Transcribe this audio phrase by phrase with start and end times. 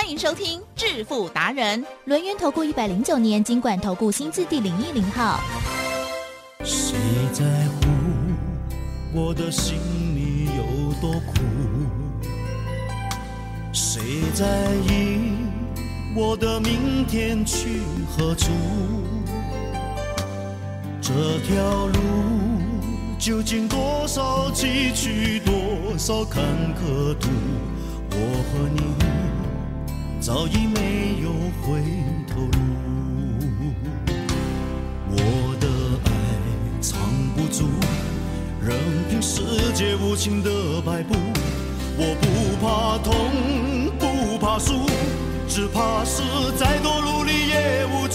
[0.00, 5.40] 欢迎收听致富达人，轮源投顾一百零九年经管投顾新字第零一零号。
[6.62, 6.96] 谁
[7.32, 7.88] 在乎
[9.12, 9.76] 我的心
[10.14, 11.42] 里有多苦？
[13.72, 14.00] 谁
[14.34, 14.46] 在
[14.86, 15.32] 意
[16.14, 17.80] 我的明天去
[18.16, 18.52] 何处？
[21.02, 21.98] 这条路
[23.18, 26.44] 究竟多少崎岖，多少坎
[26.76, 27.28] 坷途？
[28.12, 29.17] 我和你。
[30.28, 31.30] 早已没有
[31.62, 31.80] 回
[32.26, 32.50] 头路，
[35.08, 35.16] 我
[35.58, 35.66] 的
[36.04, 36.10] 爱
[36.82, 37.00] 藏
[37.34, 37.64] 不住，
[38.60, 38.76] 任
[39.08, 39.40] 凭世
[39.72, 40.50] 界无情的
[40.82, 41.14] 摆布。
[41.96, 42.26] 我不
[42.60, 43.10] 怕痛，
[43.98, 44.84] 不怕输，
[45.48, 46.22] 只怕是
[46.58, 48.06] 再多努力也无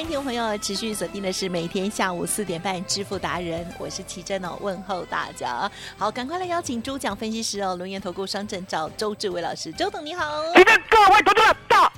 [0.00, 5.70] 迎听众朋友持续锁定的是每天下午四点半支付达人，我是奇珍哦，问候大家。
[5.98, 10.42] 好，赶快来邀请主讲分析师哦，龙岩投顾商证照周志伟老师，周董你好。
[10.54, 11.89] 齐真，各位投资者大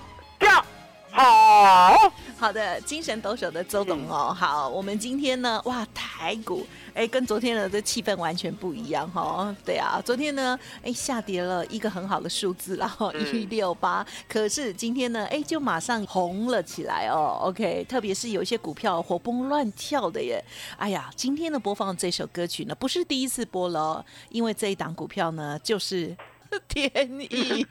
[1.12, 2.12] 好。
[2.38, 6.66] 好的，精神抖擞的周董哦，好，我们今天呢，哇，台股。
[6.92, 9.54] 哎，跟昨天的这气氛完全不一样哈。
[9.64, 14.04] 对啊，昨天呢，哎，下跌了一个很好的数字，然后一六八。
[14.28, 17.38] 可是今天呢，哎，就马上红了起来哦。
[17.42, 20.44] OK，特别是有一些股票活蹦乱跳的耶。
[20.76, 26.16] 哎呀，今天的播放这首歌曲呢，不是第一次播了，因为这一档股票呢，就是。
[26.68, 26.90] 天
[27.30, 27.66] 意，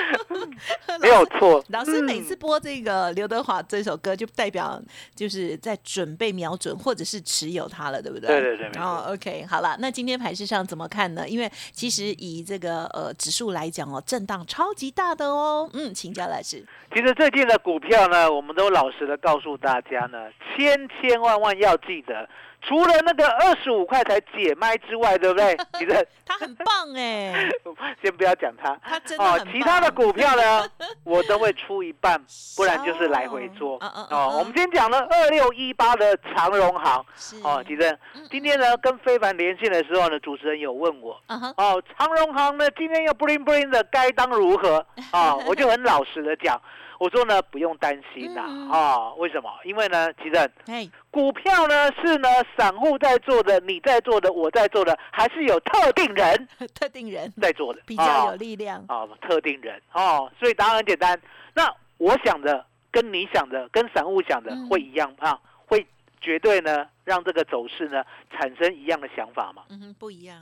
[1.00, 1.64] 没有错。
[1.68, 4.80] 老师每次播这个刘德华这首歌，就代表
[5.14, 8.28] 就是在准备瞄准或者是持有它了，对不对？
[8.28, 8.70] 对对对。
[8.74, 11.28] 然后 OK，好了，那今天盘市上怎么看呢？
[11.28, 15.68] 因为其实以这个呃指数来讲哦，震荡超级大的哦。
[15.72, 16.64] 嗯，请教老师。
[16.94, 22.28] 其实最近的股票呢，我们都老实的告诉大家呢，千千万万要记得。
[22.60, 25.56] 除了那个二十五块才解麦之外，对不对？
[25.78, 27.48] 其实他很棒哎，
[28.02, 30.68] 先不要讲他，他真的哦，其他的股票呢，
[31.04, 32.20] 我都会出一半，
[32.56, 33.78] 不然就是来回做。
[34.10, 37.04] 哦，我们今天讲了二六一八的长荣行，
[37.42, 37.98] 哦，其实
[38.30, 41.18] 今天呢跟非凡连线的时候呢，主持人有问我，
[41.56, 44.84] 哦，长荣行呢今天又 bling bling 的，该当如何？
[45.12, 46.60] 啊，我就很老实的讲。
[46.98, 48.42] 我说呢，不用担心呐，
[48.72, 49.50] 啊，为什么？
[49.64, 50.50] 因为呢，其实，
[51.10, 61.20] 股票呢是呢，散户在做的，你在做的，我在做的，还是有特定人， 特定人在做的，比较有力量啊，特定人哦，所以答案很简单。
[61.54, 65.86] 那我想的跟你想的，跟散户想的会一样啊，会
[66.20, 69.62] 绝对呢让这个走势呢产生一样的想法嘛？
[69.70, 70.36] 嗯，不一样，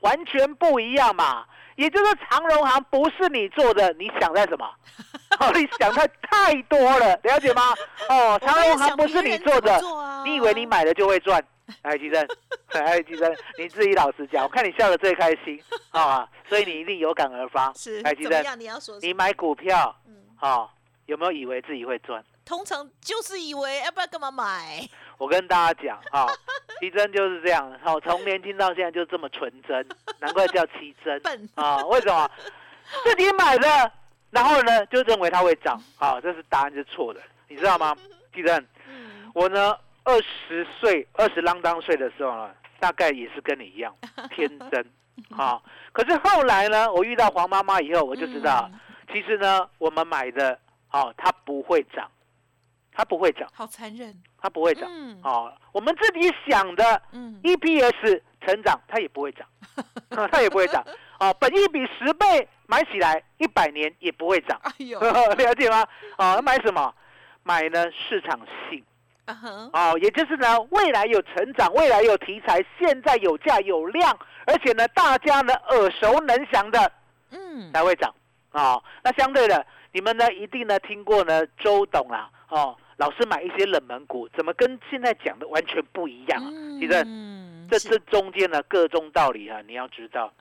[0.00, 1.44] 完全不一样嘛。
[1.76, 4.66] 也就是长荣行不是你做的，你想在什么？
[5.40, 7.74] 哦，你想太太多了，了解吗？
[8.08, 9.80] 哦，长荣行不是你做的，
[10.24, 11.42] 你以为你买了就会赚？
[11.82, 12.26] 哎，吉珍，
[12.74, 15.60] 哎，吉珍，你自己老实讲，我看你笑得最开心
[15.90, 17.72] 啊，所以你一定有感而发。
[17.74, 20.72] 是，哎，吉珍，你要说，你买股票，嗯，好，
[21.06, 22.24] 有没有以为自己会赚？
[22.44, 24.88] 通常就是以为，要不然干嘛买？
[25.18, 26.26] 我跟大家讲啊，
[26.78, 29.84] 奇珍就是这样，好，从年轻到现在就这么纯真，
[30.20, 31.20] 难怪叫奇珍
[31.56, 31.84] 啊。
[31.86, 32.30] 为什么？
[33.02, 33.92] 自己买的，
[34.30, 37.96] 然后呢就认为它会涨，好，这是答案是错的，你知道吗？
[38.34, 38.66] 奇珍，
[39.34, 43.94] 我呢二十岁、二十啷当岁的时候呢，大概也是跟你一样
[44.34, 44.86] 天真。
[45.36, 45.60] 啊。
[45.92, 48.70] 可是后来呢，我遇到黄妈妈以后，我就知道，
[49.12, 50.58] 其实呢，我们买的，
[50.90, 52.10] 哦，它不会涨。
[52.98, 54.10] 它不会涨，好残忍。
[54.40, 59.46] 它不会涨，嗯，哦，我们自己想的，嗯，EPS 成长，它也不会涨，
[60.32, 60.82] 它也不会涨，
[61.20, 64.60] 哦，本益比十倍，买起来一百年也不会涨。
[64.62, 64.72] 哎，
[65.36, 65.86] 了解吗？
[66.18, 66.94] 哦，买什么？
[67.42, 68.82] 买呢市场性。
[69.72, 74.16] 哦，也就是呢，未来有成长，未来有题材，现在有价有量，
[74.46, 76.92] 而且呢，大家呢耳熟能详的，
[77.30, 78.14] 嗯，才会涨。
[78.52, 86.48] 哦，那相对的，你们呢一定呢听过呢周董啦，哦，老师买一些冷门股，怎么跟现在讲的完全不一样啊？
[86.78, 87.04] 其实，
[87.68, 90.32] 这这中间呢各中道理啊，你要知道。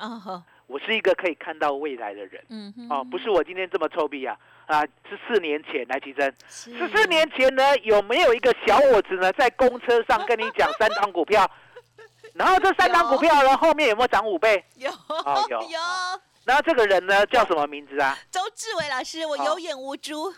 [0.68, 11.50] 我是一个可以看到未来的人，嗯，哦，不是我今天这么臭屁啊，啊，是四年前来提升，十四年前呢，有没有一个小伙子呢，在公车上跟你讲三档股票，
[12.34, 14.64] 然后这三档股票呢，后面有没有涨五倍？
[14.76, 14.90] 有，
[15.50, 15.80] 有，有。
[16.46, 18.16] 然后这个人呢，叫什么名字啊？
[18.30, 20.32] 周志伟老师，我有眼无珠。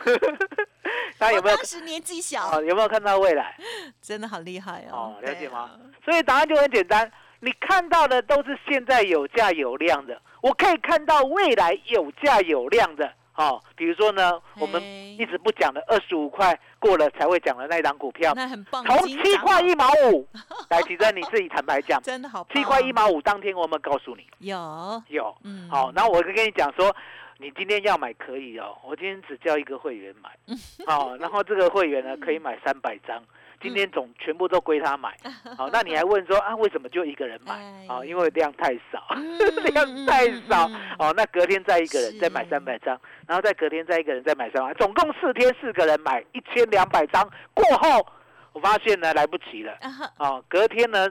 [1.19, 1.55] 他有没有？
[1.57, 3.57] 当时年纪小，有没有看到未来？
[4.01, 5.15] 真的好厉害哦！
[5.17, 5.71] 哦，了解吗？
[6.05, 7.11] 所以答案就很简单。
[7.39, 20.27] 你看到的都是现在有价有量的，我可以看到未来有价有量的，哦，比如说呢，我们一直不讲的二十五块过了才会讲的那一档股票，那很棒，从七块一毛五，
[20.69, 25.03] 来，其实你自己坦白讲， 真的好，七块一毛五当天我们告诉你，有。
[25.09, 26.95] 有，嗯，好，然后我就跟你讲说，
[27.37, 30.31] 你今天要买可以哦，我今天只叫一个会员买，
[30.87, 33.23] 好，然后这个会员呢可以买三百张。
[33.59, 35.17] 今天总全部都归他买，
[35.57, 37.53] 好，那你还问说啊，为什么就一个人买？
[37.87, 39.07] 啊，因为量太少，
[39.73, 40.69] 量太少，
[40.99, 48.05] 哦，那隔天再一个人再买三百张，然后再隔天再一个人再买三百，总共四天四个人买一千两百张，过后
[48.53, 49.73] 我发现呢来不及了，
[50.17, 51.07] 啊，隔天呢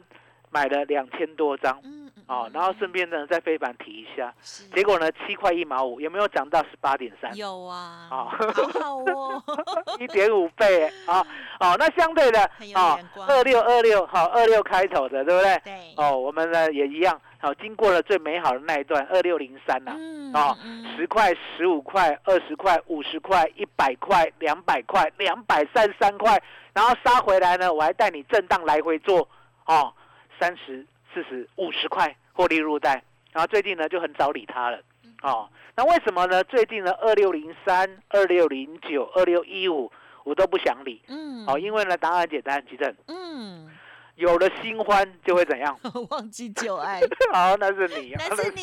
[0.51, 1.81] 买了两千多张。
[2.27, 4.35] 哦，然后顺便呢在飞盘提一下，
[4.75, 7.35] 结果呢七块一毛五，有没有涨到十八点三？
[7.37, 9.43] 有啊，哦好好哦，
[10.01, 11.25] 一点五倍啊！
[11.61, 12.41] 哦，那相对的
[12.75, 15.61] 啊，二六二六好，二六开头的，对不对？
[15.65, 15.95] 对。
[15.97, 19.93] 哦，我们呢也一样，好，经过了最美好的那一段，二六零三呐，
[20.35, 20.57] 哦，
[20.97, 26.43] 十块、十五块、二十块、五十块、一百块、两百块、两百三十三块，
[26.75, 29.29] 然后杀回来呢，我还带你震荡来回做，
[29.67, 29.95] 哦，
[30.41, 30.85] 三十。
[31.17, 33.03] 四十五十块获利入袋，
[33.33, 34.79] 然后最近呢就很早理他了，
[35.23, 36.45] 哦，那为什么呢？
[36.45, 39.91] 最近呢二六零三、二六零九、二六一五
[40.25, 43.71] 我都不想理，嗯，哦，因为呢答案简单，其正，嗯，
[44.17, 45.75] 有了新欢就会怎样？
[46.11, 47.01] 忘记旧爱，
[47.33, 48.63] 好，那是你，那是你，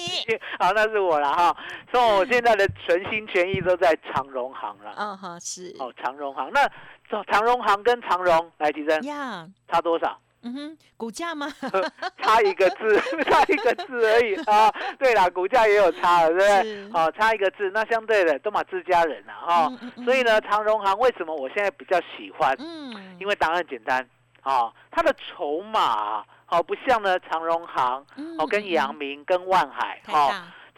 [0.59, 1.57] 好，那是我了哈。
[1.91, 6.69] 所以我现在的全心全意都在长荣行了，嗯哈是，哦长荣行，那
[7.23, 10.19] 长荣行跟长荣来提升，呀，差多少？
[10.43, 11.47] 嗯哼，股价吗？
[12.21, 14.69] 差一个字， 差一个字而已啊！
[14.99, 16.89] 对啦，股价也有差了，对不对？
[16.93, 19.71] 哦，差一个字，那相对的都嘛自家人了哈。
[20.03, 22.53] 所以呢，长荣行为什么我现在比较喜欢？
[22.59, 24.05] 嗯，因为答案简单
[24.41, 28.05] 啊，它的筹码哦不像呢长荣行
[28.37, 30.29] 哦跟阳明跟万海哦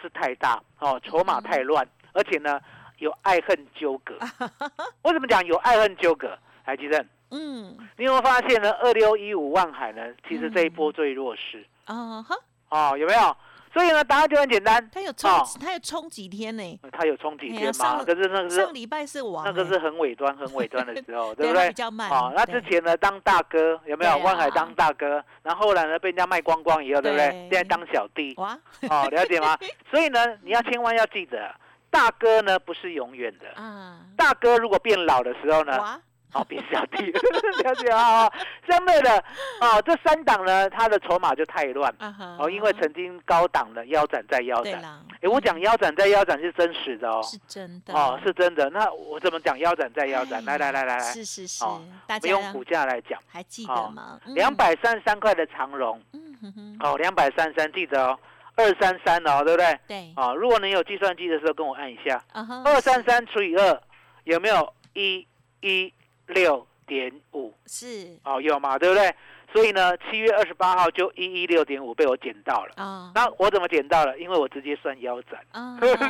[0.01, 2.59] 是太大哦，筹码太乱，而且呢
[2.99, 4.13] 有爱恨纠葛。
[5.01, 6.37] 为什么讲有爱恨纠葛？
[6.63, 7.03] 海基正。
[7.31, 8.71] 嗯，你有没有发现呢？
[8.81, 11.65] 二六一五万海呢，其实这一波最弱势。
[11.85, 12.35] 啊哈，
[12.69, 13.35] 哦，有没有？
[13.73, 14.89] 所以呢，答案就很简单。
[14.89, 15.29] 它有冲，
[15.59, 16.79] 它有冲几天呢？
[16.93, 18.01] 它有冲几天嘛？
[18.05, 21.67] 可是那个是上礼拜是王，那个是很尾端、很尾端的时候， 对不对？
[21.67, 22.09] 比较慢。
[22.09, 24.17] 哦，那之前呢，当大哥有没有？
[24.19, 27.29] 万海当大哥，然后后来呢，被人家卖光光以后，对不对？
[27.31, 28.33] 现在当小弟。
[28.37, 28.57] 哇，
[28.89, 29.57] 哦，了解吗？
[29.91, 31.53] 所以呢，你要千万要记得，
[31.89, 33.61] 大哥呢不是永远的。
[33.61, 35.99] 啊，大哥如果变老的时候呢？
[36.35, 36.97] 好，别小弟，
[37.63, 38.29] 了解啊！
[38.67, 39.23] 相对的，
[39.61, 41.89] 哦，这三档呢，它的筹码就太乱，
[42.37, 44.83] 哦，因为曾经高档的腰斩再腰斩，
[45.21, 48.69] 哎，我讲腰斩再腰斩是真实的哦，是真的，哦，是真的。
[48.71, 50.43] 那我怎么讲腰斩再腰斩？
[50.43, 51.63] 来来来来来，是是是，
[52.05, 54.19] 大家用股价来讲，还记得吗？
[54.25, 58.19] 两百三十三块的长荣，嗯哼哦，两百三十三，记得哦，
[58.57, 59.79] 二三三哦，对不对？
[59.87, 62.21] 对，啊，如果你有计算机的时候，跟我按一下，
[62.65, 63.81] 二三三除以二
[64.25, 65.25] 有没有一
[65.61, 65.93] 一？
[66.27, 69.13] 六点五是哦，有嘛，对不对？
[69.53, 73.11] 所以呢，七月二十八号就一一六点五被我捡到了啊。
[73.15, 74.17] 那我怎么捡到了？
[74.19, 75.39] 因为我直接算腰斩，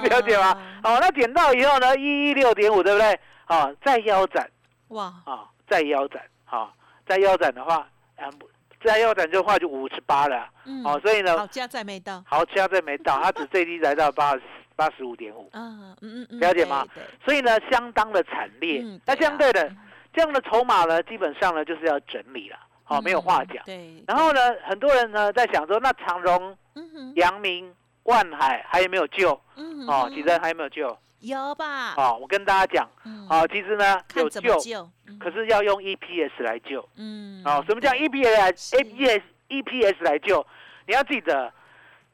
[0.09, 0.79] 了解吗？
[0.83, 3.19] 哦，那捡到以后呢，一一六点五，对不对？
[3.47, 4.49] 哦，再腰斩
[4.87, 6.73] 哇啊，再腰斩好，
[7.07, 8.31] 再腰斩的话，嗯，
[8.83, 10.49] 再腰斩的话就五十八了。
[10.65, 14.41] 嗯，哦，所以呢，好加再没到，好加再没到， 它只最低来到八十。
[14.77, 16.85] 八十五点五嗯嗯嗯，了解吗？
[17.23, 18.83] 所以呢，相当的惨烈。
[19.05, 19.73] 那相对的。
[20.15, 23.61] 这样的筹码呢，基本上呢就是要整理了，好，没有话讲。
[23.65, 24.01] 对。
[24.07, 26.57] 然后呢，很多人呢在想说，那长荣、
[27.15, 29.39] 阳明、万海还有没有救？
[29.57, 29.85] 嗯。
[29.87, 30.97] 哦，其实还有没有救？
[31.19, 31.93] 有吧。
[31.97, 32.89] 哦，我跟大家讲，
[33.29, 36.87] 哦，其实呢有救，可是要用 EPS 来救。
[36.95, 37.41] 嗯。
[37.43, 40.45] 哦，什么叫 EPS？EPS EPS 来救？
[40.87, 41.51] 你要记得，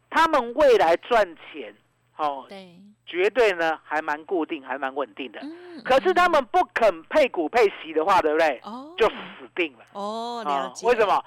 [0.09, 1.75] 他们未来赚钱。
[2.17, 2.75] 哦，对，
[3.11, 5.39] 绝对呢还蛮固定，还蛮稳定的。
[5.43, 8.57] 嗯可是他们不肯配股配息的话，对不对？
[8.63, 9.79] 哦就死定了。
[9.91, 10.87] 哦，了啊，解。
[10.87, 11.05] 为什？
[11.05, 11.21] 么？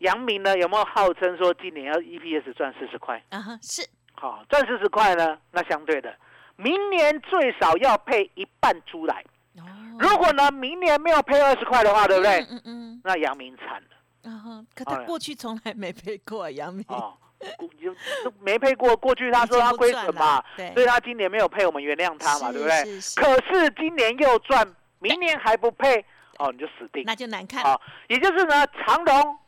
[0.00, 3.22] 阳明呢有没有号称说今年要 EPS 赚四十块？
[3.30, 6.14] 啊哈，是好、赚四十块呢，那相对的，
[6.56, 9.24] 明年最少要配一半出来。
[9.56, 9.64] 哦。
[9.98, 12.40] 如果呢明年没有配二十块的话，对不对？
[12.50, 13.88] 嗯嗯那阳明惨了
[14.24, 17.16] 嗯，啊哈，可他哎过去从来没配过杨明，哦，
[17.56, 17.92] 股就
[18.24, 18.96] 就没配过。
[18.96, 20.42] 过去他说他亏损嘛，
[20.74, 22.82] 所以他今年没有配，我们原谅他嘛，是对不对？
[23.16, 24.66] 可是今年又赚，
[24.98, 26.04] 明年还不配，
[26.38, 27.04] 哦，你就死定。
[27.06, 27.62] 那就难看。
[27.62, 29.38] 好，也就是呢，长荣、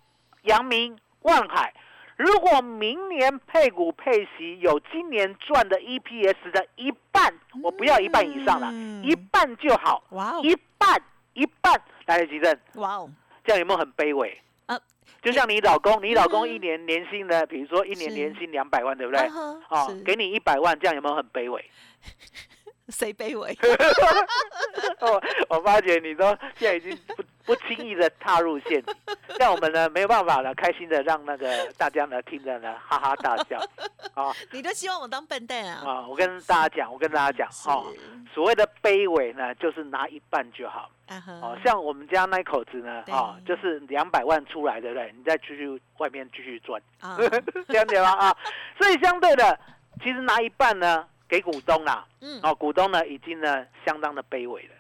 [0.43, 1.73] 阳明、万海，
[2.17, 11.03] 如果明年配股配息有今年赚的 EPS 的一半，我不要一半以上了，嗯一半就好，哇哦，一半
[11.35, 11.81] 一半。
[12.07, 13.11] 来，吉正，哇哦，
[13.45, 14.41] 这样有没有很卑微？
[15.13, 19.21] 啊就像你老公，你老公嗯一年年薪呢，比如说一年年薪两百万，对不对？
[19.69, 21.71] 哦，给你一百万，这样有没有很卑微？
[22.89, 23.57] 谁卑微？
[25.01, 25.23] 我
[25.57, 26.27] 我发觉你都
[26.57, 28.95] 现在已经不不轻易的踏入陷阱，
[29.39, 33.59] 像我们呢没有办法了，开心的让那个大家呢听着呢哈哈大笑
[34.15, 35.83] 啊你都希望我当笨蛋啊？
[35.85, 36.07] 啊！
[36.07, 37.87] 我跟大家讲，我跟大家讲哈哦，
[38.35, 41.59] 所谓的卑微呢，就是拿一半就好啊，哦。
[41.65, 45.13] 像我们家那口子呢对啊，就是两百万出来，对不对？
[45.17, 47.17] 你再继续外面继续赚，啊，
[47.69, 48.11] 这样解吗？
[48.19, 48.37] 啊，
[48.79, 49.59] 所以相对的，
[50.03, 54.75] 其实拿一半呢给股东啦，嗯，哦，股东呢已经呢相当的卑微了。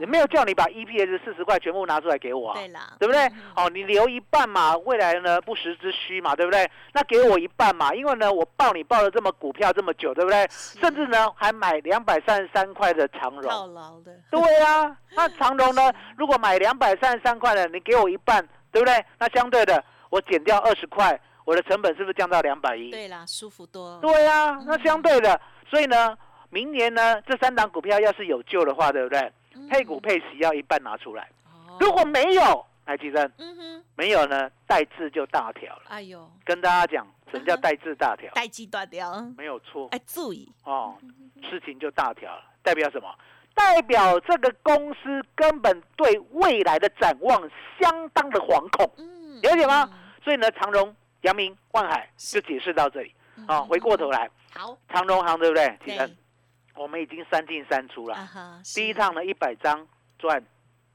[0.00, 3.32] 也没有叫你把 EPS 四十块全部拿出来给我啊，对啦，对不对嗯？
[3.56, 6.70] 哦，你留一半嘛，未来呢不时之需嘛，对不对？
[6.92, 10.46] 那给我一半嘛，因为呢我抱你抱了这么股票这么久，对不对？
[10.50, 19.04] 甚至呢还买两百三十三块的长套荣，牢的，对啊， 那长荣呢，如果买两百三十三块的，你给我一半，对不对？
[19.18, 22.90] 那相对的，我减掉二十块，我的成本是不是降到两百一？
[22.90, 23.98] 对啦，舒服多。
[24.00, 26.16] 对啊，那相对的，所以呢，
[26.50, 29.32] 明年呢，这三档股票要是有救的话，对不对？
[29.54, 29.68] 嗯。
[29.68, 31.76] 配股配息要一半拿出来，哦。
[31.80, 35.82] 如果没有，来吉生嗯哼，没有呢，代字就大条了。
[35.88, 38.30] 哎呦，跟大家讲，什么叫代字大条？
[38.34, 39.88] 代字大条，没有错。
[39.90, 40.96] 哎，注意，哦，
[41.48, 43.08] 事情就大条了，代表什么？
[43.54, 47.40] 代表这个公司根本对未来的展望
[47.80, 49.88] 相当的惶恐，嗯，了解吗？
[49.92, 49.98] 嗯？
[50.24, 53.14] 所以呢，长荣、阳明、万海就解释到这里。
[53.46, 53.60] 啊。
[53.62, 55.68] 回过头，来，好，长荣行对不对？
[55.84, 55.98] 吉对。
[55.98, 56.16] 生，
[56.76, 58.14] 我们已经三进三出了。
[58.14, 59.86] 啊，第一趟呢一百张
[60.18, 60.42] 赚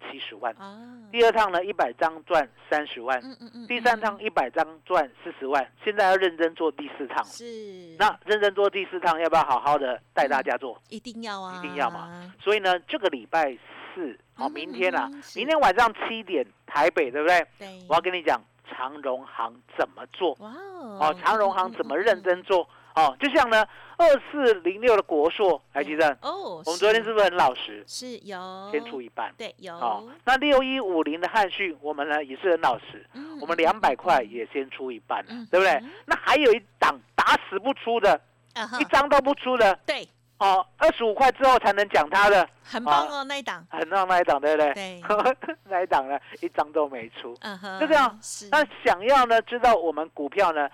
[0.02, 0.78] 七十万，啊，
[1.12, 7.18] 第二趟呢一百张赚三十万，嗯嗯嗯，第三嗯趟一百张赚四十万，现在要认真做第四趟。
[7.18, 7.26] 了。
[7.26, 7.96] 是。
[7.98, 10.82] 那认真做第四趟，要不要好好的带大家做？
[10.90, 12.34] 一定要啊，一定要嘛。
[12.40, 13.58] 所以呢，这个礼拜
[13.94, 17.46] 四，好、嗯明天啊明天晚上七点台北，对不对？
[17.58, 20.34] 对，我要跟你讲长荣行怎么做？
[20.40, 22.68] 哇哦，哦，长荣行怎么认真做？
[22.96, 23.66] 哦，就像呢
[24.00, 27.84] 二四零六的国硕，还记得，哦，我们昨天是不是很老实？
[27.86, 28.70] 是有。
[28.72, 29.30] 先出一半。
[29.38, 29.76] 对有。
[29.76, 35.74] 哦，那六一五零的汉讯，我们呢也是很老实，嗯我们两百块也先出一半了嗯，对不对？
[35.74, 35.92] 嗯？
[36.06, 38.20] 那还有一档打死不出的，
[38.80, 44.74] 一张都不出的，对，哦，二十五块之后才能讲他的，很棒哦那一档，很棒那一档，对不对？
[44.74, 45.02] 对，
[45.68, 47.36] 那一档呢，一张都没出。
[47.42, 48.18] 嗯哼，就这样。
[48.22, 50.70] 是，那想要呢，知道我们股票呢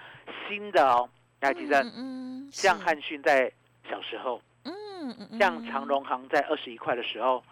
[0.47, 1.09] 新的哦，
[1.41, 3.51] 来吉正，嗯，像是，汉讯在
[3.89, 4.73] 小时候，嗯
[5.19, 7.43] 嗯嗯，像长荣行在二十一块的时候，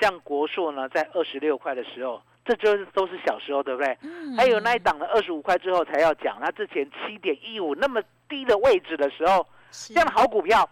[0.00, 3.98] 像国硕呢在二十六块的时候，这就是都是小时候，对不对？
[4.02, 10.68] 嗯，还有那一档的二十五块之后才要讲，那之前七点一五那么低的位置的时候，这这样的好股票，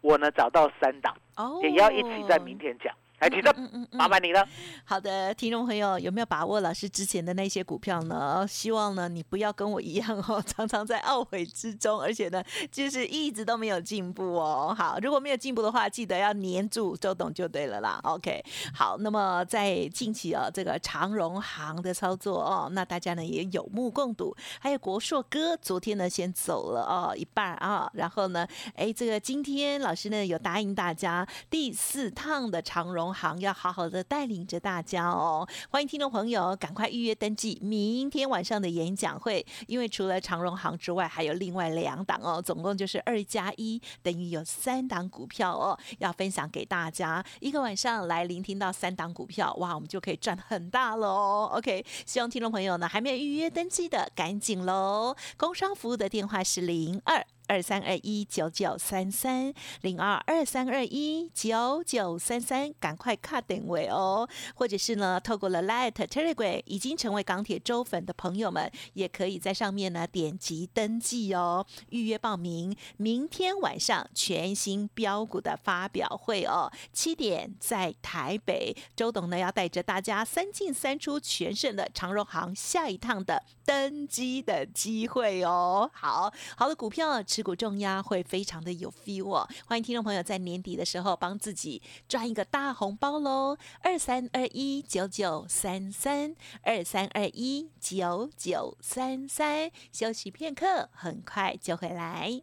[0.00, 2.92] 我呢找到三档，哦，也要一起在明天讲。
[3.22, 4.44] 来，吉正，嗯嗯嗯麻烦你了。
[4.84, 8.44] 好的，听众朋友有没有把握老师之前的那些股票呢？
[8.48, 14.74] 希望呢你不要跟我一样哦， 常常在懊悔之中，而且呢就是一直都没有进步哦。
[14.76, 18.00] 好，如果没有进步的话，记得要黏住周董就对了啦。
[18.02, 24.34] OK，好，那么在近期啊这个长荣行的操作哦，那大家呢也有目共睹。
[24.58, 35.46] 还有国硕哥昨天呢先走了哦一半啊，然后呢，哎这个今天老师呢有答应大家第四趟的长荣行要好好的带领着大家哦。
[35.70, 47.24] 欢迎听众朋友赶快预约登记明天晚上的演讲会，因为除了长荣行之外，还有另外两档哦，总共就是二加一，等于有三档股票哦，要分享给大家。
[47.40, 51.50] 一个晚上来聆听到三档股票，哇，我们就可以赚很大了哦。
[51.56, 55.16] OK，希望听众朋友呢还没有预约登记的，赶紧喽！
[55.36, 64.26] 工商服务的电话是零二二三二一九九三三零二二三二一九九三三，赶快卡点位哦！
[64.54, 72.74] 或者是呢，透过了 Light Telegram 已经成为港铁周粉的朋友们，也可以在上面呢点击登记哦，预约报名。
[72.96, 85.90] 明天晚上全新标股的发表会哦，七点在台北，周董呢要带着大家三进三出全胜的长荣行下一趟的登机的机会哦。
[85.92, 87.22] 好好的股票。
[87.32, 93.56] 持股重压会非常的有 feel 哦，欢迎听众朋友在年底的时候帮自己赚一个大红包喽！
[93.80, 102.42] 二三二一九九三三二三二一九九三三，休息片刻，很快就回来。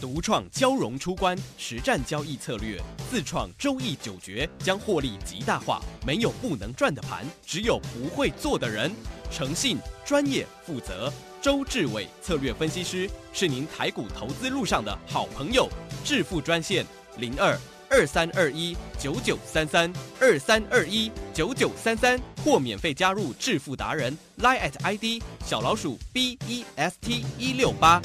[0.00, 5.80] 独创交融出关实战交易策略，自创周易九诀，将获利极大化。
[6.04, 8.92] 没有不能赚的盘，只有不会做的人。
[9.30, 11.12] 诚信、专业、负责。
[11.40, 15.68] 周志伟策略分析师是您台股投资路上的好朋友，
[16.04, 16.84] 致富专线
[17.16, 17.56] 零二
[17.88, 28.02] 二三二一九九三三二三二一九九三三，或免费加入致富达人 line at ID 小老鼠 B E S T 一六八。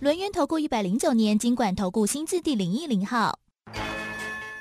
[0.00, 3.38] 轮源投顾一百零九年金管投顾新字第零一零号。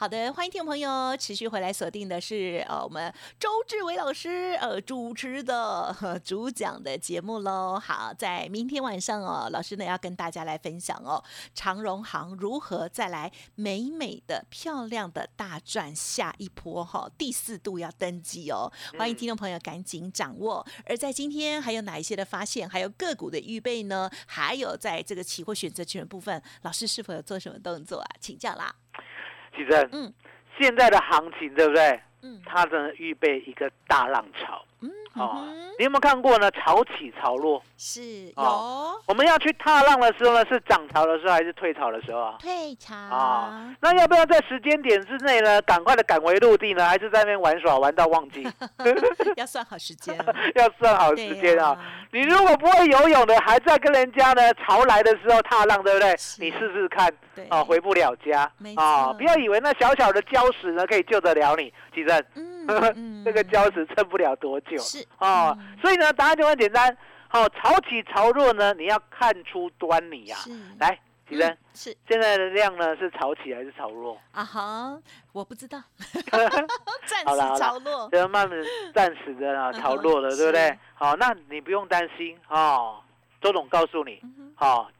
[0.00, 5.92] 好的，欢迎听众朋友持续回来锁定的是呃我们周志伟老师呃主持的
[6.24, 7.80] 主讲的节目喽。
[7.84, 11.20] 好，在明天晚上哦，老师呢要跟大家来分享哦，
[11.52, 20.64] 长荣行如何再来美美的漂亮的大赚下一波哈，第四度要登基哦，欢迎听众朋友赶紧掌握。
[20.86, 24.08] 而在今天还有哪一些的发现，还有个股的预备呢？
[24.28, 28.06] 还有在这个期货选择权部分，老师是否有做什么动作啊？
[28.20, 28.72] 请教啦。
[29.58, 30.12] 其实，嗯，
[30.58, 32.00] 现在的行情对不对？
[32.22, 34.64] 嗯，它正预备一个大浪潮。
[34.80, 35.46] 嗯，哦，
[35.78, 36.50] 你有没有看过呢？
[36.52, 38.94] 潮起潮落是哦。
[39.06, 42.36] 我们要去踏浪的时候呢，是涨潮的时候还是退潮的时候啊？
[42.38, 43.74] 退潮啊。
[43.80, 46.86] 那要不要在时间点之内呢，赶快的赶回陆地呢？
[46.86, 48.46] 还是在那边玩耍玩到忘记？
[49.36, 50.16] 要算好时间，
[50.54, 51.76] 要算好时间啊！
[52.12, 56.10] 你如果不会游泳的，还在跟人家呢潮来的时候踏浪，对不对？
[56.38, 57.12] 你试试看，
[57.48, 59.12] 啊，回不了家啊！
[59.12, 62.24] 不要以为那小小的礁石呢可以救得了你，其实。
[63.24, 66.96] 这个礁石撑不了多久，是哦，所以呢，答案就很简单。
[67.28, 70.38] 好，潮起潮落呢，你要看出端倪啊。
[70.78, 74.18] 来，吉生，是现在的量呢是潮起还是潮落？
[74.32, 74.98] 啊哈，
[75.32, 75.82] 我不知道。
[77.04, 78.58] 暂时潮落，就慢慢
[78.94, 80.78] 暂时的啊潮落了，对不对？
[80.94, 83.00] 好，那你不用担心哦。
[83.40, 84.20] 周总告诉你，
[84.54, 84.90] 好，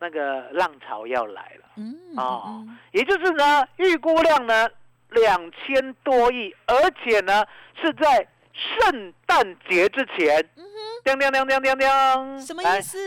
[0.00, 1.66] 那个浪潮要来了。
[1.76, 4.68] 嗯，哦，也就是呢，预估量呢。
[5.10, 7.44] 两千多亿，而且呢
[7.80, 10.48] 是在圣诞节之前。
[11.04, 12.98] 叮叮叮叮叮叮，什么意思？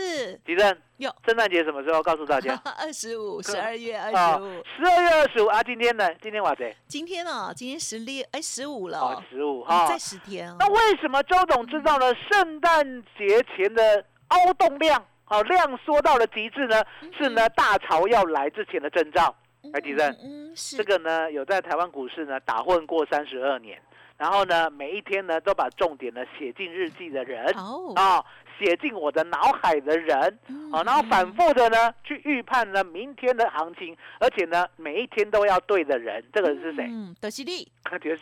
[0.46, 2.02] 吉正，有圣诞节什么时候？
[2.02, 2.58] 告诉大家。
[2.78, 4.64] 二十五，十二月二十五。
[4.64, 6.08] 十二月二十五啊，今天呢？
[6.22, 6.74] 今天哇塞？
[6.88, 8.98] 今天哦，今天十六，哎，十五了。
[8.98, 10.54] 哦，十五哈，再十天。
[10.58, 16.82] 那为什么周董知道了圣诞节前的凹动量，好量缩到了极致呢？
[17.18, 19.34] 是呢，大潮要来之前的征兆。
[19.72, 23.80] 哎，吉正，嗯，是这个呢，有在台湾股市呢打混过三十二年，
[24.16, 28.24] 然后呢，每一天呢都把重点呢写进日记的人，哦，啊，
[28.58, 30.38] 写进我的脑海的人，
[30.72, 36.86] 哦，然后反复的呢去预判呢明天的行情，而且呢每一天都要对的人，这个是谁？
[36.88, 37.70] 嗯，德西利，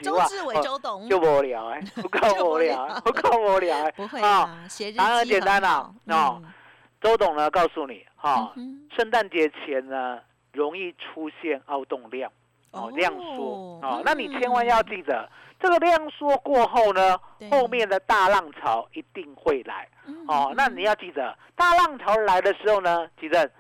[0.03, 6.43] 周志伟，周董，就无聊哎， 不够无聊，不够无聊哎， 不会啊，写日记很简单啊，哦，
[7.01, 8.53] 周董呢告诉你，哈，
[8.97, 10.19] 圣诞节前呢。
[10.53, 12.31] 容易出现凹动量，
[12.73, 15.29] 哦，量缩，哦，那你千万要记得，
[15.61, 17.19] 这个量缩过后呢，
[17.51, 19.89] 后面的大浪潮一定会来，
[20.27, 23.51] 哦，那你要记得，大浪潮来的时候呢，记得，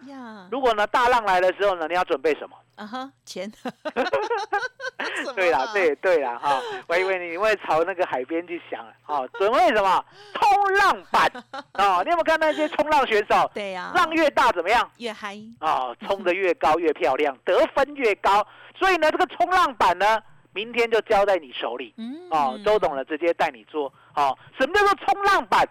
[0.50, 2.56] 如果呢大浪来的时候呢，你要准备什么？
[2.78, 3.50] 啊哈，钱。
[5.34, 10.04] 对啦，对对啦，哈，我以为你会朝那个海边去想，哦，准备什么？
[10.34, 11.30] 冲浪板，
[11.74, 13.50] 哦，你有没有看那些冲浪选手？
[13.52, 14.88] 对呀，浪越大怎么样？
[14.98, 15.36] 越嗨。
[15.60, 18.46] 哦，冲的越高越漂亮，得分越高。
[18.76, 21.92] 所以呢，这个冲浪板呢，明天就交在你手里。
[21.96, 22.28] 嗯。
[22.30, 23.92] 哦，周董呢，直接带你做。
[24.14, 25.68] 哦，什么叫做冲浪板？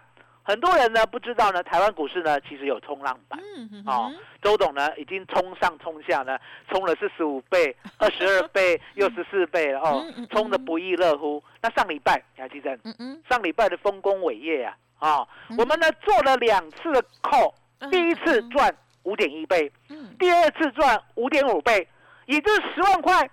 [0.48, 3.38] 很多人呢不知道呢，台湾股市呢其实有冲浪板。
[3.54, 6.38] 嗯哦，周董呢已经冲上冲下呢，
[6.70, 11.44] 冲了四十五倍、 二十二倍、又十四倍了哦，冲的不亦乐乎。
[11.60, 12.74] 那上礼拜你还记得？
[12.84, 13.22] 嗯嗯。
[13.28, 17.52] 上礼拜的丰功伟业啊，啊，我们呢做了两次的 call，
[17.90, 19.70] 第一次赚五点一倍，
[20.18, 21.86] 第二次赚五点五倍，
[22.24, 23.28] 也就是十万块，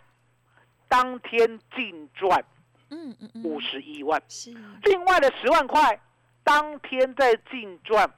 [0.89, 2.43] 当天净赚，
[2.89, 4.21] 嗯嗯五十一万。
[4.27, 4.53] 是。
[4.83, 5.97] 另外的十万块。
[6.45, 8.09] 当天再净赚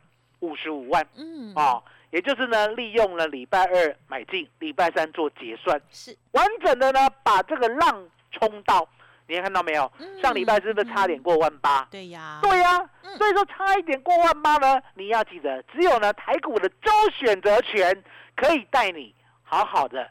[0.42, 6.16] 五十五万，嗯，啊，也就是呢，利用了礼拜二买进，礼拜三做结算，是。
[6.32, 8.88] 完整的呢，把这个浪冲到，
[9.28, 9.90] 你看到没有？
[10.22, 11.88] 上礼拜是不是差点过万八？
[11.90, 12.78] 对呀，对呀，
[13.18, 18.04] 所以说差一点过万八呢，你要记得，只有呢台股的周选择权
[18.36, 20.08] 可以带你好好的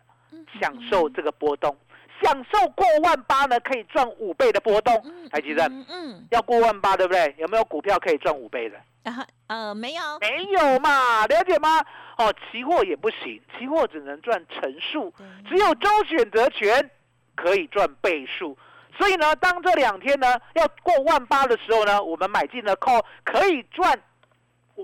[0.58, 1.76] 享受这个波动。
[2.22, 5.64] 享受过万八呢，可以赚五倍的波动，还记得？
[5.88, 7.34] 嗯，要过万八，对不对？
[7.38, 8.78] 有没有股票可以赚五倍的？
[9.10, 11.84] 啊，呃，没有，没有嘛，了解吗？
[12.16, 15.12] 哦，期货也不行，期货只能赚乘数，
[15.48, 16.90] 只有周选择权
[17.34, 18.56] 可以赚倍数。
[18.98, 24.00] 所以呢，当这两天呢要过万八的时候呢，我们买进了 call 可以赚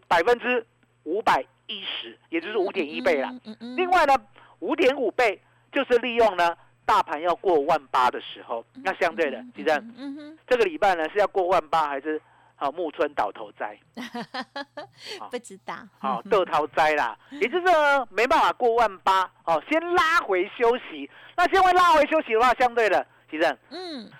[0.07, 0.65] 百分之
[1.05, 3.31] 五百一十，也就是五点一倍了。
[3.77, 4.15] 另外呢，
[4.61, 5.41] 五点五倍
[5.73, 6.55] 就是利用呢。
[6.85, 9.85] 大盘要过万八的时候，那相对的，其实
[10.47, 12.21] 这个礼拜呢是要过万八，还是
[12.57, 13.79] 啊木村倒头栽？
[15.31, 15.75] 不知道。
[15.99, 17.67] 好，豆桃栽啦，也就是
[18.11, 21.09] 没办法过万八，哦，先拉回休息。
[21.37, 24.11] 那先会拉回休息的话，相对的，其实嗯，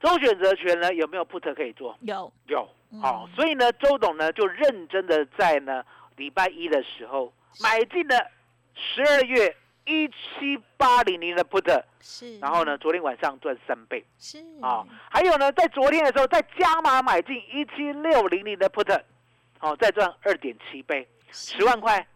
[0.00, 1.96] 周选择权呢有没有 put 可以做？
[2.00, 2.68] 有，有。
[3.00, 5.84] 好，所以呢，周董呢就认真的在呢
[6.16, 8.16] 礼拜一的时候买进了
[8.74, 9.54] 十二月。
[9.86, 14.04] 一七八零零的 put 是，然后呢，昨天晚上赚三倍。
[14.18, 14.38] 是。
[14.60, 19.00] 啊，还有呢，在昨天的时候再加码买进一七六零零的 put，
[19.60, 22.06] 哦，再赚二点七倍，十万块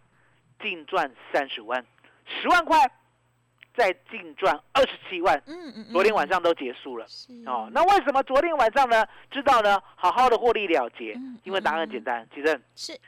[0.61, 1.85] 净赚三十万，
[2.27, 2.79] 十万块
[3.77, 7.07] 再净赚二十七万，嗯嗯，昨天晚上都结束了，
[7.47, 9.07] 哦，那为什么昨天晚上呢？
[9.31, 13.01] 知道呢，好好的获利了结，因为答案很简单，其实是。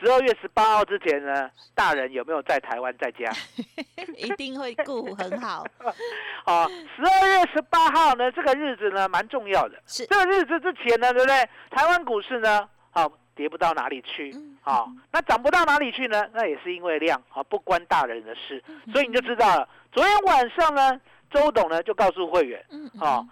[0.00, 3.30] 十二月十八号之前呢，大人有没有在台湾在家？
[4.16, 5.64] 一定会顾很好。
[6.44, 9.76] 好，十二月十八号呢，这个日子呢蛮重要的。
[9.86, 11.48] 是这个日子之前呢，对不对？
[11.70, 14.34] 台湾股市呢，好跌不到哪里去。
[14.62, 16.28] 好，那涨不到哪里去呢？
[16.32, 18.62] 那也是因为量，好不关大人的事。
[18.92, 19.68] 所以你就知道了。
[19.92, 22.64] 昨天晚上呢，周董呢就告诉会员，
[22.98, 23.24] 好，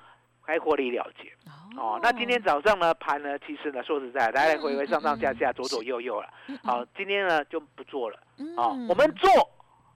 [0.47, 1.33] 该获利了结。
[1.77, 6.29] 哦，那今天早上呢盘呢，其实呢说实在，来来回回上上下下，左左右右了。
[6.63, 8.19] 好，今天呢就不做了。
[8.57, 9.31] 哦，我们做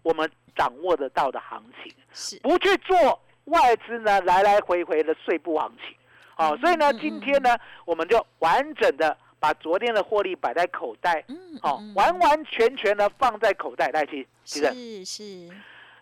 [0.02, 5.96] 我们掌握得到的行情，是不去做外资呢来来回回的碎步行情。
[6.34, 15.48] 好，所以呢今天呢我们就完整的把昨天的获利摆在口袋，嗯好，完完全全的放在口袋来去，是是。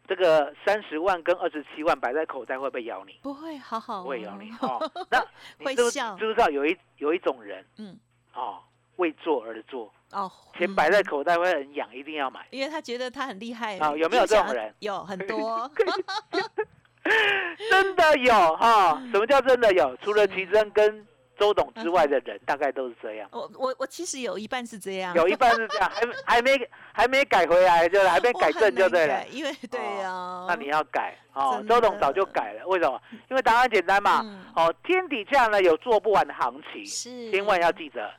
[0.09, 3.19] 这个三十万跟二十七万摆在口袋会不会咬你？
[3.23, 4.51] 不会，好好不会咬你。
[4.61, 5.23] 哦，那
[5.63, 6.17] 会笑。
[6.17, 7.99] 知不知道有一有一种人，嗯，
[8.33, 8.59] 哦，
[8.97, 13.77] 为做而做，哦，钱摆在口袋会很痒，一定要买，因为他觉得他很厉害。
[13.79, 14.75] 啊，有没有这种人？
[14.81, 15.71] 有很多，
[17.71, 18.99] 真的有哈？
[19.13, 19.95] 什么叫真的有？
[19.99, 21.07] 除了奇珍跟。
[21.39, 23.29] 周董之外的人大概都是这样。
[23.33, 29.27] 我我我其实有一半是这样，有一半是这样，还还没还没改回来，就是 还没改正就对了。
[29.29, 31.65] 因为对呀，那你要改哦。
[31.69, 33.01] 周董早就改了，为什么？
[33.31, 34.23] 因为答案简单嘛。
[34.57, 36.85] 哦，天底下呢有做不完的行情，
[37.31, 38.13] 千万要记得，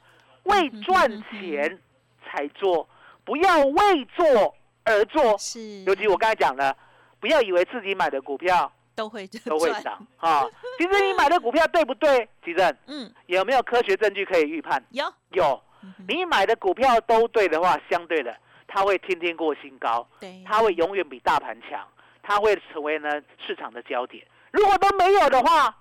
[0.43, 1.79] 为赚钱
[2.25, 2.87] 才做，
[3.25, 4.55] 不要为做
[4.85, 5.37] 而做。
[5.37, 6.75] 是，尤其我刚才讲了，
[7.19, 8.71] 不要以为自己买的股票。
[8.99, 10.43] 都会都会涨啊！
[10.77, 12.27] 其实你买的股票对不对？
[12.43, 14.83] 其实嗯，有没有科学证据可以预判？
[14.91, 15.61] 有有，
[16.07, 18.35] 你买的股票都对的话，相对的，
[18.67, 21.87] 它会天天过新高，对，它会永远比大盘强，
[22.21, 23.09] 它会成为呢
[23.45, 24.25] 市场的焦点。
[24.51, 25.73] 如果都没有的话，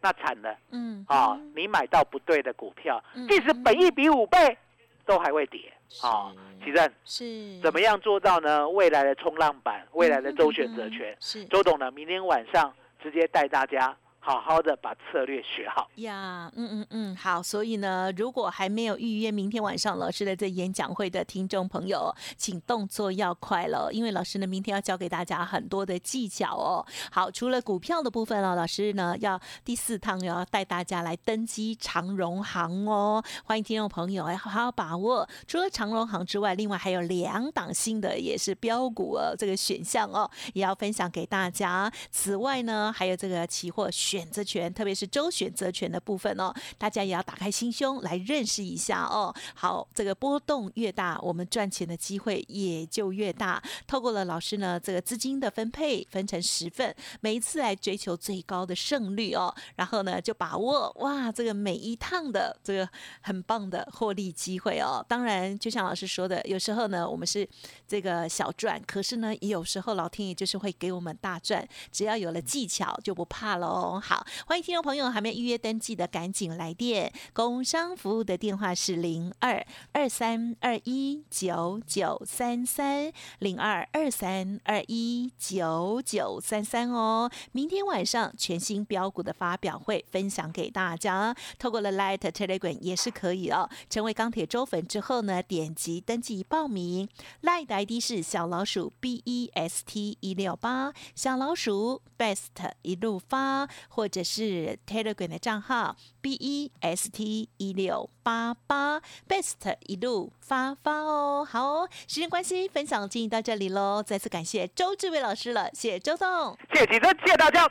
[0.00, 4.58] 那惨了，嗯啊，你买到不对的股票，即使本益比五倍，
[5.06, 6.32] 都还会跌啊！
[6.62, 8.68] 奇正是怎么样做到呢？
[8.68, 11.90] 未来的冲浪板，未来的周选择权，是周董呢？
[11.92, 13.96] 明天晚上直接带大家。
[14.26, 17.40] 好好的把策略学好呀，嗯嗯嗯，好。
[17.40, 26.84] 所以呢，如果还没有预约明天晚上老师的这演讲会的听众朋友，请动作要快了，因为老师呢明天要教给大家很多的技巧哦。
[27.12, 35.28] 好，除了股票的部分哦，老师呢要第四趟要带大家来登机长荣行哦，欢迎听众朋友哎好好把握。
[35.46, 41.88] 除了长荣行之外，另外还有两档新的也是标股哦，这个选项哦也要分享给大家。
[42.10, 44.15] 此外呢，还有这个期货选。
[44.16, 49.34] 选择权，特别是周选择权的部分哦，大家也要打开心胸来认识一下哦。
[49.54, 53.62] 好，这个波动越大，我们赚钱的机会也就越大。
[53.86, 62.88] 透过了老师呢，这个资金的分配分成十份，每一次来追求最高的胜率哦，然后呢就把握哇，这个每一趟的这个
[63.20, 65.04] 很棒的获利机会哦。
[65.06, 67.46] 当然，就像老师说的，有时候呢我们是
[67.86, 74.00] 这个小赚，可是呢有时候老天爷就是会给我们大赚，只要有了技巧就不怕喽。
[74.08, 87.28] 好，欢迎听众朋友还没预约登记的赶紧来电，工商服务的电话是零二二三二一九九三三零二二三二一九九三三哦。
[87.50, 93.68] 明天晚上全新标股的发表会分享给大家，透过了 Light Telegram 也是可以哦。
[93.90, 97.08] 成为钢铁周粉之后呢，点击登记报名
[97.42, 107.48] ，Light ID 是小老鼠 B E S T 一六八，小老鼠 Best 一路发，或者是 Telegram 的账号 B E S T
[107.56, 111.46] 一六八八，Best 一路发发哦。
[111.48, 114.02] 好哦，时间关系，分享进行到这里喽。
[114.02, 117.70] 再次感谢周志伟老师了，谢谢周总，谢谢谢谢大家，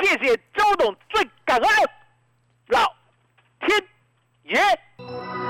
[0.00, 1.68] 谢谢周总，最感恩
[2.68, 2.86] 老
[3.60, 3.88] 天
[4.44, 5.49] 爷。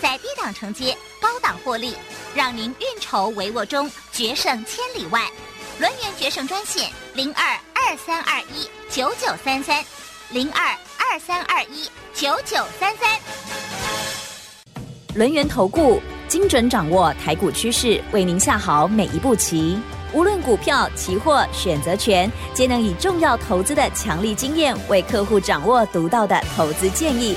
[0.00, 1.94] 在低档承接，高档获利，
[2.34, 5.30] 让您运筹帷幄中决胜千里外。
[5.78, 9.84] 轮源决胜专线零二二三二一九九三三
[10.30, 10.74] 零二。
[11.06, 13.20] 二三二一九九三三，
[15.14, 19.78] 轮源投顾精准掌握台股趋势，为您下好每一步棋。
[20.12, 27.36] 无论股票、期货、选择权，皆能以重要投资的强力经验，为客户掌握独到的投资建议。